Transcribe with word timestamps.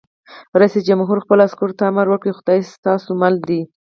رئیس 0.59 0.75
جمهور 0.87 1.17
خپلو 1.23 1.41
عسکرو 1.47 1.77
ته 1.77 1.83
امر 1.91 2.07
وکړ؛ 2.09 2.31
خدای 2.39 2.59
ستاسو 2.73 3.09
مل 3.21 3.35
دی! 3.47 3.61